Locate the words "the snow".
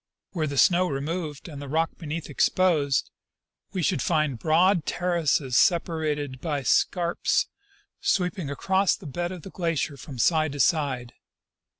0.47-0.87